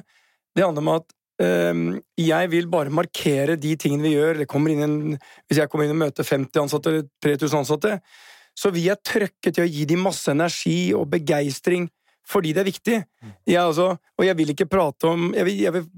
[0.54, 1.08] Det handler om at
[1.42, 1.80] uh,
[2.22, 4.44] jeg vil bare markere de tingene vi gjør.
[4.46, 5.16] En,
[5.50, 7.96] hvis jeg kommer inn og møter 50 ansatte eller 3000 ansatte,
[8.58, 11.90] så vil jeg trøkke til å gi dem masse energi og begeistring
[12.28, 12.98] fordi det er viktig.
[13.48, 15.88] Jeg også, og jeg vil ikke prate om jeg vil, jeg vil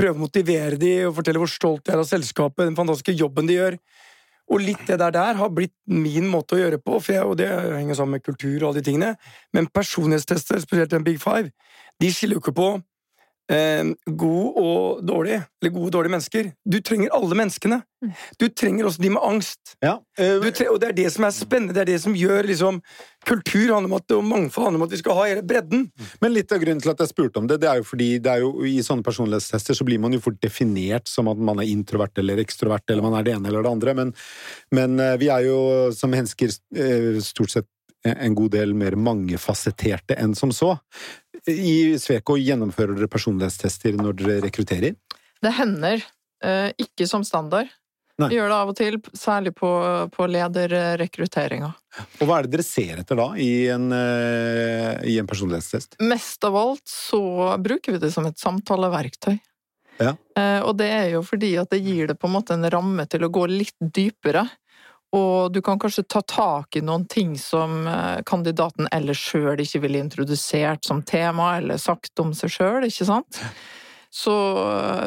[0.00, 3.50] prøve å motivere de og fortelle hvor stolt jeg er av selskapet, den fantastiske jobben
[3.50, 3.78] de gjør.
[4.50, 7.46] Og litt det der der har blitt min måte å gjøre på, jeg, og det
[7.50, 9.10] henger sammen med kultur og alle de tingene.
[9.54, 11.52] Men personlighetstester, spesielt den Big Five,
[12.02, 12.70] de skiller jo ikke på
[13.50, 16.50] eh, god og dårlig, eller gode og dårlige mennesker.
[16.64, 17.82] Du trenger alle menneskene.
[18.00, 18.12] Mm.
[18.40, 19.74] Du trenger også de med angst.
[19.84, 22.48] Ja, øh, trenger, og det er det som er spennende, det er det som gjør
[22.48, 22.80] liksom
[23.28, 25.82] Kultur handler om at, og mangfold handler om at vi skal ha hele bredden.
[26.22, 28.32] Men litt av grunnen til at jeg spurte om det, det er jo fordi det
[28.32, 31.68] er jo, i sånne personlighetstester så blir man jo fort definert som at man er
[31.68, 34.14] introvert eller ekstrovert, eller man er det ene eller det andre, men,
[34.72, 35.60] men eh, vi er jo
[35.92, 37.68] som mennesker eh, stort sett
[38.04, 40.74] en god del mer mangefasetterte enn som så.
[41.48, 44.96] I Sveko gjennomfører dere personlighetstester når dere rekrutterer?
[45.40, 46.02] Det hender.
[46.44, 47.68] Eh, ikke som standard.
[48.20, 48.28] Nei.
[48.28, 49.68] Vi gjør det av og til, særlig på,
[50.12, 51.70] på lederrekrutteringa.
[52.20, 55.96] Og hva er det dere ser etter da, i en, uh, i en, personlighetstest?
[56.04, 57.22] Mest av alt så
[57.62, 59.38] bruker vi det som et samtaleverktøy.
[60.00, 60.12] Ja.
[60.36, 63.08] Uh, og det er jo fordi at det gir det på en måte en ramme
[63.08, 64.44] til å gå litt dypere.
[65.16, 69.82] Og du kan kanskje ta tak i noen ting som eh, kandidaten ellers sjøl ikke
[69.82, 73.42] ville introdusert som tema, eller sagt om seg sjøl, ikke sant?
[74.12, 74.32] Så,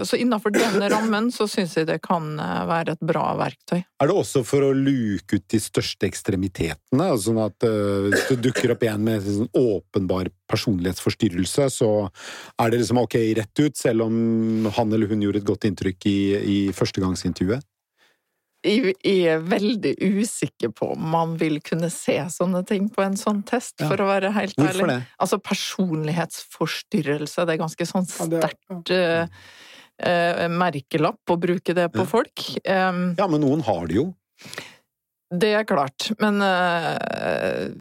[0.08, 3.82] så innafor denne rammen så syns jeg det kan eh, være et bra verktøy.
[3.84, 7.10] Er det også for å luke ut de største ekstremitetene?
[7.10, 11.92] Altså sånn at uh, hvis det dukker opp en med sånn åpenbar personlighetsforstyrrelse, så
[12.60, 16.08] er det liksom ok rett ut, selv om han eller hun gjorde et godt inntrykk
[16.08, 17.68] i, i førstegangsintervjuet?
[18.64, 23.76] Er veldig usikker på om man vil kunne se sånne ting på en sånn test,
[23.82, 23.90] ja.
[23.92, 24.96] for å være helt Hvorfor ærlig.
[24.96, 25.18] Det?
[25.26, 29.48] Altså personlighetsforstyrrelse, det er ganske sånn sterkt ja, uh,
[30.08, 32.10] uh, merkelapp å bruke det på ja.
[32.10, 32.46] folk.
[32.64, 34.12] Um, ja, men noen har det jo.
[35.34, 37.74] Det er klart, men uh,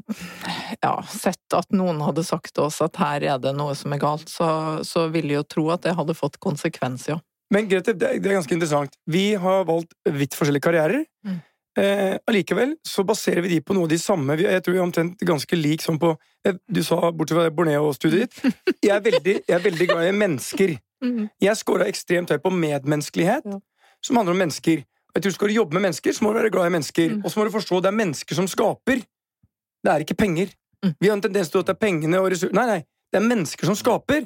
[0.81, 4.01] ja, sett at noen hadde sagt til oss at her er det noe som er
[4.01, 7.21] galt, så, så ville jeg jo tro at det hadde fått konsekvenser, ja.
[7.53, 8.95] Men Grete, det er ganske interessant.
[9.07, 11.05] Vi har valgt vidt forskjellige karrierer.
[11.27, 11.41] Mm.
[11.79, 14.37] Eh, allikevel så baserer vi de på noe av de samme.
[14.41, 16.11] Jeg tror vi er omtrent ganske lik sånn på
[16.45, 18.57] eh, Du sa bortsett fra Borneo-studiet ditt.
[18.85, 20.73] Jeg er, veldig, jeg er, veldig, glad i mennesker.
[21.05, 21.29] Mm.
[21.41, 23.61] Jeg scora ekstremt høyt på medmenneskelighet, ja.
[24.05, 24.83] som handler om mennesker.
[25.15, 27.15] Jeg tror Skal du jobbe med mennesker, så må du være glad i mennesker.
[27.15, 27.23] Mm.
[27.25, 29.05] Og så må du forstå det er mennesker som skaper.
[29.83, 30.53] Det er ikke penger.
[30.83, 30.95] Mm.
[31.01, 32.81] Vi har en tendens til at det er pengene og ressurser Nei, nei.
[33.13, 34.25] Det er mennesker som skaper.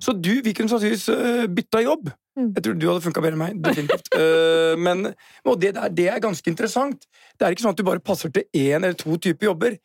[0.00, 2.10] Så du, vi kunne sannsynligvis uh, bytta jobb.
[2.36, 2.50] Mm.
[2.54, 3.60] Jeg tror du hadde funka bedre enn meg.
[3.64, 4.10] Definitivt.
[4.16, 5.10] Uh, men,
[5.44, 7.04] og det, der, det er ganske interessant.
[7.36, 9.76] Det er ikke sånn at du bare passer til én eller to typer jobber.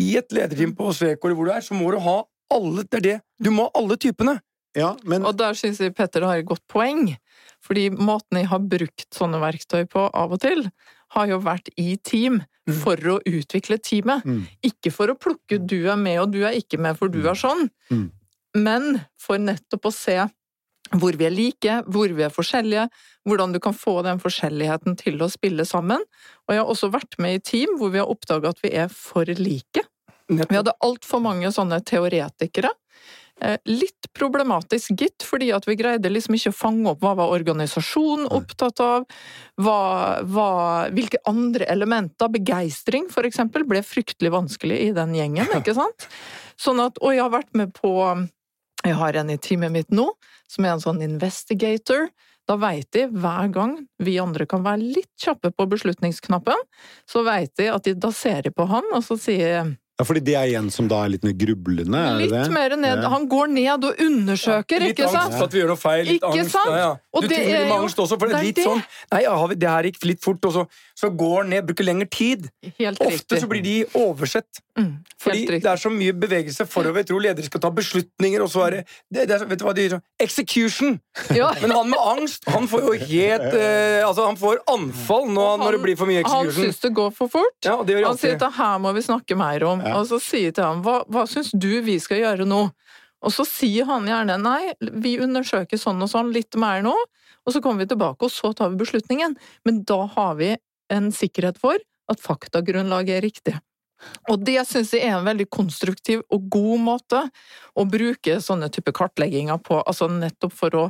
[0.00, 2.16] I et lederteam på Sveko eller hvor du er, så må du ha
[2.54, 3.16] alle Det er det.
[3.42, 4.38] Du må ha alle typene.
[4.76, 7.12] Ja, men Og der syns jeg Petter har et godt poeng.
[7.64, 10.64] Fordi måten jeg har brukt sånne verktøy på av og til,
[11.14, 12.78] har jo vært i team Mm.
[12.80, 14.22] for å utvikle teamet.
[14.24, 14.46] Mm.
[14.64, 17.36] Ikke for å plukke du er med og du er ikke med for du er
[17.36, 18.06] sånn, Mm.
[18.56, 18.86] men
[19.20, 20.16] for nettopp å se
[20.94, 22.86] hvor vi er like, hvor vi er forskjellige,
[23.28, 26.02] hvordan du kan få den forskjelligheten til å spille sammen.
[26.46, 28.92] Og jeg har også vært med i team hvor vi har oppdaga at vi er
[28.92, 29.84] for like.
[30.28, 32.72] Vi hadde altfor mange sånne teoretikere.
[33.42, 37.32] Eh, Litt problematisk, gitt, fordi at vi greide liksom ikke å fange opp hva var
[37.34, 39.08] organisasjonen opptatt av,
[39.58, 39.80] hva,
[40.22, 40.50] hva,
[40.94, 46.08] hvilke andre elementer, begeistring for eksempel, ble fryktelig vanskelig i den gjengen, ikke sant?
[46.54, 47.90] Sånn at, og jeg har vært med på
[48.84, 50.10] Jeg har en i teamet mitt nå,
[50.50, 52.10] som er en sånn investigator.
[52.44, 56.60] Da veit de, hver gang vi andre kan være litt kjappe på beslutningsknappen,
[57.08, 60.34] så veit de at de, da ser på han, og så sier ja, fordi det
[60.34, 62.52] er en som da er litt mer grublende, er det Litt det?
[62.52, 63.02] mer ned.
[63.04, 63.08] Ja.
[63.12, 65.34] Han går ned og undersøker, litt ikke angst sant?
[65.38, 66.04] for at vi gjør noe feil.
[66.08, 66.50] Litt Ikke angst.
[66.56, 66.70] sant?
[66.70, 66.96] Ja, ja.
[67.14, 68.64] Og du det tror er jo- angst også, for det er litt det.
[68.66, 70.66] sånn Nei, ja, har vi- det her gikk litt fort, og så,
[70.98, 72.50] så går han ned, bruker lengre tid.
[72.78, 73.40] Helt Ofte riktig.
[73.40, 74.60] så blir de oversett.
[74.76, 75.62] Mm, Fordi riktig.
[75.62, 76.96] det er så mye bevegelse forover.
[76.98, 79.64] Jeg tror ledere skal ta beslutninger, og så er det, det, det er, Vet du
[79.64, 80.00] hva de gjør?
[80.18, 81.00] Execution!
[81.30, 81.52] Ja.
[81.62, 85.60] Men han med angst, han får jo helt eh, Altså, han får anfall nå, han-
[85.62, 86.64] når det blir for mye Han execution.
[86.72, 87.54] syns det går for fort.
[87.64, 89.98] Ja, det gjør Han sier at her må vi snakke mer om, Ja.
[89.98, 92.62] og så sier til ham hva, hva syns du vi skal gjøre nå?
[93.24, 96.92] Og så sier han gjerne nei, vi undersøker sånn og sånn litt mer nå,
[97.44, 99.36] og så kommer vi tilbake, og så tar vi beslutningen.
[99.64, 100.54] Men da har vi
[100.92, 101.80] en sikkerhet for
[102.12, 103.54] at faktagrunnlaget er riktig.
[104.28, 107.22] Og det syns jeg er en veldig konstruktiv og god måte
[107.78, 110.84] å bruke sånne type kartlegginger på, altså nettopp for å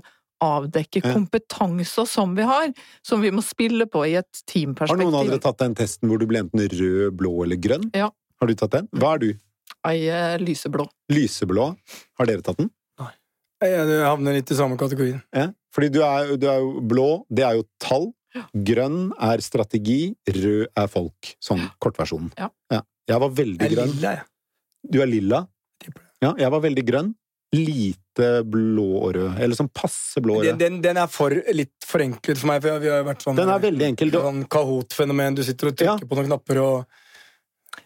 [0.44, 2.72] avdekke kompetanser som vi har,
[3.07, 5.04] som vi må spille på i et teamperspektiv.
[5.04, 7.87] Har noen av dere tatt den testen hvor du ble enten rød, blå eller grønn?
[7.96, 8.11] Ja.
[8.44, 8.88] Har du tatt den?
[9.00, 9.28] Hva er du?
[9.88, 10.85] Ei eh, lyseblå.
[11.12, 11.70] Lyseblå?
[12.20, 12.68] Har dere tatt den?
[13.64, 15.22] Jeg havner litt i samme kategorien.
[15.33, 15.46] Ja.
[15.72, 18.11] Fordi du er, du er jo blå, det er jo tall.
[18.66, 21.30] Grønn er strategi, rød er folk.
[21.40, 22.28] Sånn kortversjonen.
[22.37, 22.50] Ja.
[23.09, 23.94] Jeg var veldig Jeg er grønn.
[23.94, 24.26] lilla, jeg.
[24.92, 25.40] Du er lilla.
[26.20, 27.14] Ja, jeg var veldig grønn.
[27.54, 29.38] Lite blå og rød.
[29.46, 30.59] Eller sånn passe blå og rød.
[30.61, 33.54] den, den er for, litt forenklet for meg, for vi har jo vært sånn Den
[33.54, 34.12] er veldig enkel.
[34.18, 35.40] Sånn Kahoot-fenomen.
[35.40, 36.11] Du sitter og trykker Ja.
[36.12, 37.00] på noen knapper og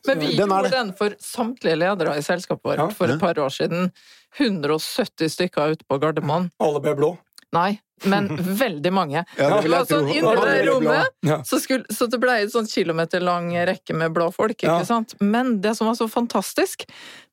[0.07, 2.88] Men vi Den gjorde den for samtlige ledere i selskapet vårt Ja.
[2.90, 3.92] for et par år siden.
[4.38, 6.51] 170 stykker ute på Gardermoen.
[6.61, 7.18] alle ble blå.
[7.53, 8.29] Nei, men
[8.62, 9.24] veldig mange.
[9.38, 10.18] Ja, det vil jeg Det var sånn tro.
[10.18, 11.38] inne i det rommet, Ja.
[11.42, 14.85] så, skulle, så det ble en sånn kilometerlang rekke med blå folk, ikke Ja.
[14.85, 15.14] sant?
[15.20, 16.85] Men det som var så fantastisk,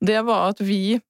[0.03, 1.01] det var at vi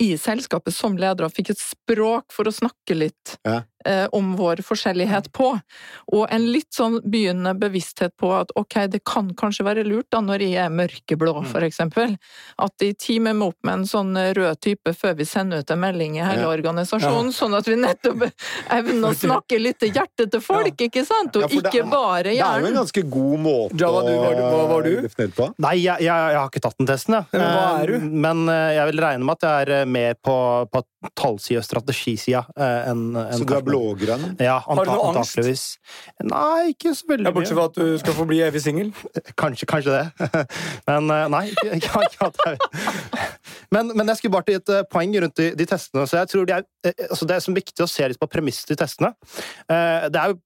[0.00, 3.62] i selskapet som ledere fikk et språk for å snakke litt Ja.
[3.84, 5.52] Eh, om vår forskjellighet på.
[6.12, 10.20] Og en litt sånn begynnende bevissthet på at ok, det kan kanskje være lurt da
[10.24, 11.52] når jeg er mørkeblå, f.eks.
[11.52, 12.16] for eksempel.
[12.62, 15.80] At de teamer meg opp med en sånn rød type før vi sender ut en
[15.82, 16.50] melding i hele Ja.
[16.52, 18.26] organisasjonen, sånn at vi nettopp
[18.78, 21.36] evner å snakke litt til hjertet til folk, ikke sant?
[21.36, 24.42] Og ikke er- bare Det er jo en ganske god måte Java, du, var du-
[24.42, 25.08] hva var du?
[25.36, 25.48] på.
[25.58, 27.24] Nei, jeg, jeg, jeg har ikke tatt den testen, jeg.
[27.32, 27.94] Men hva er du?
[27.96, 30.36] Eh, Men eh, jeg vil regne med at jeg er eh, mer på,
[30.72, 30.82] på
[31.18, 34.36] tallsida strategisida En, enn enn Så du er blågrønn?
[34.42, 35.80] Ja, Har du anta, noe angst?
[36.22, 38.92] Nei, ikke så veldig Ja, bortsett fra at du skal få bli evig singel.
[39.42, 40.28] Kanskje, kanskje det.
[40.90, 42.58] Men eh, nei, ikke, ikke at jeg
[43.72, 46.06] Men, men jeg skulle bare til et eh, poeng rundt de, de testene.
[46.06, 48.28] Så jeg tror de er, eh, altså Det er så viktig å se litt på
[48.30, 49.14] premisset i testene.
[49.66, 50.40] Eh, Det er jo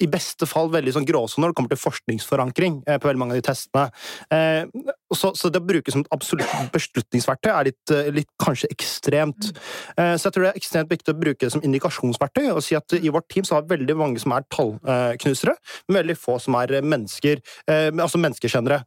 [0.00, 3.36] i beste fall veldig sånn gråsone når det kommer til forskningsforankring eh, på veldig mange
[3.36, 3.88] av de testene.
[4.30, 8.68] Eh, Så, så det å bruke som et absolutt beslutningsverktøy er litt, eh, litt kanskje
[8.74, 9.50] ekstremt.
[9.96, 12.76] Eh, Så jeg tror det er ekstremt viktig å bruke det som indikasjonsverktøy og si
[12.76, 15.54] at i vårt team så har veldig mange som er tallknusere,
[15.88, 18.82] men veldig få som er mennesker, eh, altså menneskekjennere.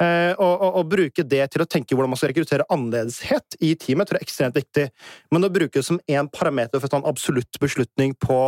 [0.00, 3.74] Eh, Og, og, og bruke det til å tenke hvordan man skal rekruttere annerledeshet i
[3.78, 4.86] teamet, tror jeg er ekstremt viktig.
[5.30, 8.38] Men å bruke det som én parameter for å ta en absolutt beslutning på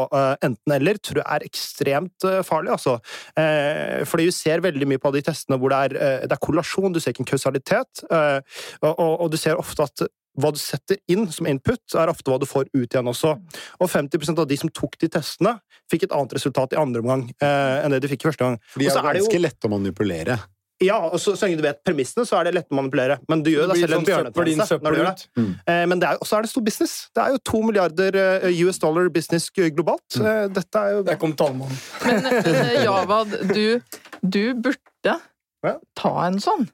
[0.42, 2.98] enten-eller, tror jeg er ekstremt eh, farlig, altså.
[3.36, 6.42] Eh, fordi du ser veldig mye på de testene hvor det er, eh, det er
[6.42, 8.40] korrelasjon, du ser ikke en kausalitet, eh,
[8.82, 12.28] og, og, og du ser ofte at hva du setter inn som input, er ofte
[12.28, 13.32] hva du får ut igjen også.
[13.80, 15.54] Og 50% av de som tok de testene,
[15.90, 18.58] fikk et annet resultat i andre omgang eh, enn det de fikk i første gang.
[18.68, 20.38] For de er er jo- ganske lette å manipulere.
[20.84, 23.16] Ja, og så, så lenge du vet premissene, så er det lett å manipulere.
[23.30, 25.24] Men du gjør Det deg selv en sånn bjørnetjeneste når du gjør det.
[25.24, 25.46] søppel.
[25.72, 26.94] Eh, Men det er, også er det stor business.
[27.16, 30.18] Det er jo to milliarder eh, US dollar business globalt.
[30.20, 30.52] Mm.
[30.58, 31.80] Dette er jo Der kom tallmannen.
[32.04, 33.80] Men eh, Javad, du,
[34.20, 35.16] du burde
[35.64, 35.76] Ja.
[35.96, 36.68] ta en sånn.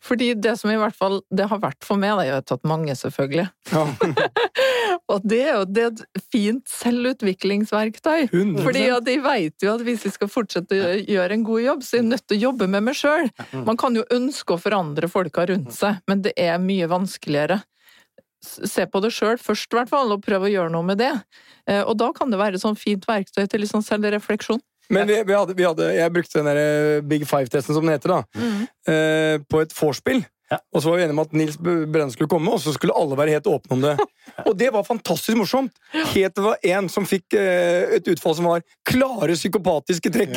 [0.00, 2.62] Fordi det som i hvert fall det har vært for meg, da, jeg har tatt
[2.68, 3.86] mange selvfølgelig, Ja.
[5.10, 8.28] og det er jo det er et fint selvutviklingsverktøy.
[8.30, 8.60] 100%.
[8.64, 11.84] Fordi at jeg vet jo at hvis jeg skal fortsette å gjøre en god jobb,
[11.86, 13.30] så er jeg nødt til å jobbe med meg sjøl.
[13.66, 17.60] Man kan jo ønske å forandre folka rundt seg, men det er mye vanskeligere.
[18.40, 21.12] Se på det sjøl først, i hvert fall, og prøve å gjøre noe med det.
[21.68, 24.62] Eh, Og da kan det være et sånn fint verktøy til litt sånn selvrefleksjon.
[24.90, 27.94] Men vi, vi hadde, vi hadde, jeg brukte den der eh, Big Five-testen, som den
[27.94, 29.44] heter, da, mm.
[29.46, 30.24] på et vorspiel.
[30.50, 30.58] Ja.
[30.74, 33.18] Og så var vi enige om at Nils Brenne skulle komme, og så skulle alle
[33.18, 33.92] være helt åpne om det.
[34.48, 35.72] Og det var fantastisk morsomt!
[35.92, 40.36] Helt til det var én som fikk eh, et utfall som var klare psykopatiske trekk.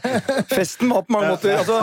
[0.54, 1.80] Festen var på mange måter altså,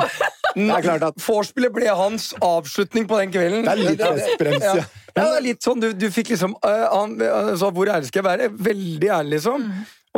[0.56, 3.68] Det er klart at Vorspielet ble hans avslutning på den kvelden.
[3.68, 4.74] det er litt festbrems, ja.
[4.80, 4.88] ja.
[5.13, 8.12] ja, det er litt sånn, du, du fikk liksom uh, Han eh, sa 'hvor ærlig
[8.12, 9.68] skal jeg være?' Veldig ærlig, liksom.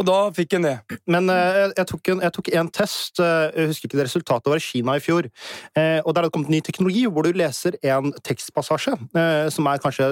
[0.02, 0.76] Og da fikk han det.
[1.10, 4.48] Men uh, jeg- tok, en, jeg tok en test, uh, jeg husker ikke det resultatet,
[4.48, 5.28] det var i Kina i fjor.
[5.78, 8.94] Uh, og Der har det kommet ny teknologi hvor du leser en tekstpassasje
[9.52, 10.06] som er kanskje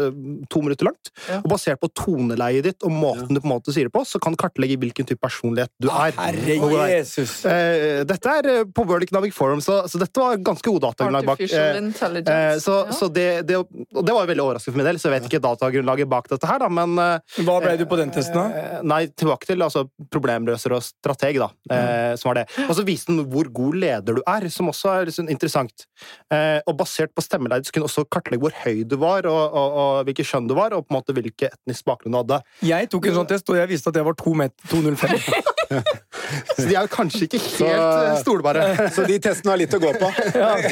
[0.51, 1.11] to minutter langt.
[1.27, 1.39] Ja.
[1.41, 4.21] Og basert på toneleiet ditt og måten du på en måte sier det på, så
[4.21, 6.13] kan du kartlegge hvilken type personlighet du er.
[6.17, 6.93] Herre er.
[6.99, 7.33] Jesus!
[7.47, 11.39] Eh, dette er på World Economic Forum, så, så dette var ganske god datagrunnlag bak.
[11.39, 12.65] Artificial intelligence.
[12.65, 12.97] så ja.
[12.99, 15.43] så det, det, og det var veldig overraskende for min del, så jeg vet ikke
[15.45, 18.83] datagrunnlaget bak dette her, da, men Hva ble du på den testen, da?
[18.85, 19.78] Nei, tilbake til altså,
[20.13, 21.49] problemløser og strateg, da.
[21.71, 22.45] Eh, som var det.
[22.67, 25.85] Og så viste den hvor god leder du er, som også er liksom interessant.
[26.33, 29.77] Eh, og basert på stemmeleid så kunne også kartlegge hvor høy du var, og, og,
[29.83, 32.41] og hvilket kjønn du var, og på en måte hvilken etnisk bakgrunn du hadde.
[32.69, 35.55] Jeg tok en sånn test, og jeg viste at jeg var 2 meter 205.
[35.69, 38.63] Så de er jo kanskje ikke helt Så- eh, stolbare.
[38.95, 40.09] Så de testene har litt å gå på.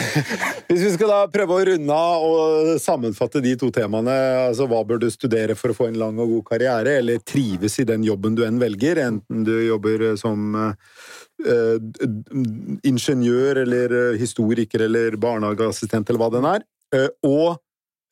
[0.67, 4.15] Hvis vi skal da prøve å runde av og sammenfatte de to temaene,
[4.47, 7.77] altså hva bør du studere for å få en lang og god karriere, eller trives
[7.79, 13.91] i den jobben du enn velger, enten du jobber som eh, d- d- ingeniør eller
[14.13, 16.63] eh, historiker eller barnehageassistent eller hva den er,
[16.95, 17.59] eh, og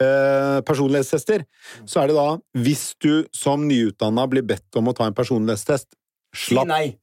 [0.04, 1.46] eh, personlighetstester,
[1.88, 2.28] så er det da,
[2.60, 5.88] hvis du som nyutdanna blir bedt om å ta en personlighetstest,
[6.36, 6.98] slapp nei.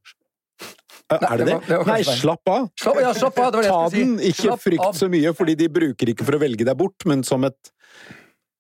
[1.13, 1.53] Er det det det?
[1.55, 2.69] var- det var Nei, slapp av!
[2.81, 6.37] Slapp, ja, slapp av, Ta den, ikke frykt så mye, fordi de bruker ikke for
[6.37, 7.73] å velge deg bort, men som et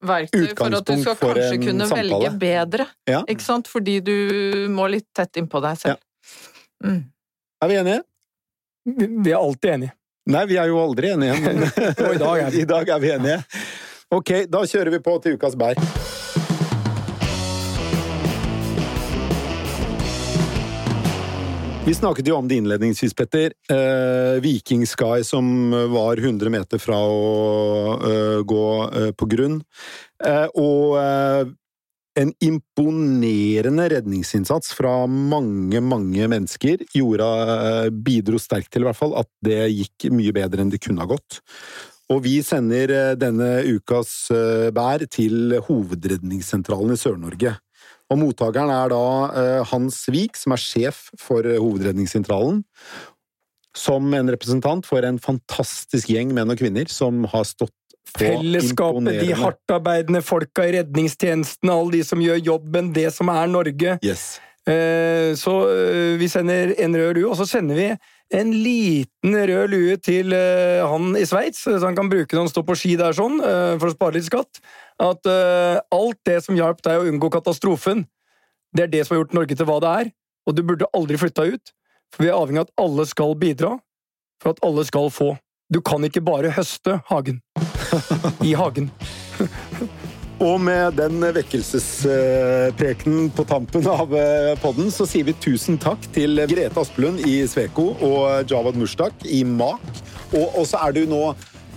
[0.03, 2.19] verktøy for at du skal kanskje kunne samtale.
[2.19, 2.87] velge bedre.
[3.09, 3.23] Ja.
[3.31, 3.71] Ikke sant?
[3.71, 4.17] Fordi du
[4.73, 6.03] må litt tett innpå deg selv.
[6.85, 7.03] Mm.
[7.63, 8.03] Er vi enige?
[9.23, 9.97] Vi er alltid enige.
[10.33, 11.63] Nei, vi er jo aldri enige, men
[12.15, 12.63] i dag er vi.
[12.65, 13.39] I dag er vi enige.
[14.13, 15.79] Ok, da kjører vi på til ukas bær.
[21.83, 23.53] Vi snakket jo om det innledningsvis, Petter.
[23.71, 29.57] Eh, Viking Sky som var 100 meter fra å eh, gå eh, på grunn.
[30.23, 31.51] Eh, og eh,
[32.23, 37.27] en imponerende redningsinnsats fra mange, mange mennesker gjorde,
[38.07, 41.11] bidro sterkt til i hvert fall at det gikk mye bedre enn det kunne ha
[41.11, 41.41] gått.
[42.15, 44.29] Og vi sender denne ukas
[44.77, 47.57] bær til Hovedredningssentralen i Sør-Norge.
[48.13, 49.05] Og mottakeren er da
[49.41, 52.63] eh, Hans Vik, som er sjef for eh, Hovedredningssentralen.
[53.77, 57.77] Som en representant for en fantastisk gjeng menn og kvinner som har stått
[58.13, 63.95] Fellesskapet, de hardtarbeidende folka i redningstjenesten, alle de som gjør jobben, det som er Norge.
[64.05, 64.35] Yes.
[64.69, 65.55] Eh, Så
[66.21, 67.87] vi sender en rød lue, og så sender vi
[68.33, 72.53] en liten rød lue til uh, han i Sveits, så han kan bruke når han
[72.53, 74.63] står på ski der sånn, uh, for å spare litt skatt.
[75.03, 78.07] At uh, alt det som hjalp deg å unngå katastrofen,
[78.73, 80.13] det er det som har gjort Norge til hva det er,
[80.49, 81.75] og du burde aldri flytta ut.
[82.13, 83.77] For vi er avhengig av at alle skal bidra,
[84.43, 85.35] for at alle skal få.
[85.73, 87.41] Du kan ikke bare høste hagen.
[88.49, 88.91] I hagen.
[90.43, 96.43] Og med den vekkelsesprekenen på tampen av eh, podden, så sier vi tusen takk til
[96.51, 99.85] Grete Aspelund i Sveko og Javad Mushtak i MAK.
[100.35, 101.21] Og så er du nå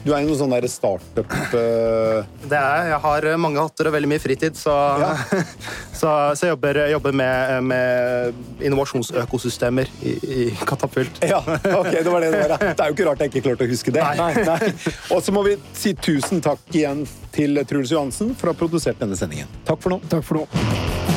[0.06, 3.96] Du er jo noe sånn derre startup eh, Det er, jeg har mange hatter og
[3.96, 5.10] veldig mye fritid, så, Ja.
[6.00, 11.22] så, så jeg jobber, jobber med, med innovasjonsøkosystemer i, i Katapult.
[11.26, 12.56] Ja, ok, det var det det var.
[12.60, 12.74] ja.
[12.76, 14.06] Det er jo ikke rart jeg ikke klarte å huske det.
[14.22, 14.72] Nei.
[15.16, 19.02] Og så må vi si tusen takk igjen til Truls Johansen for å ha produsert
[19.02, 19.50] denne sendingen.
[19.68, 20.02] Takk for nå.
[20.12, 21.15] Takk for nå.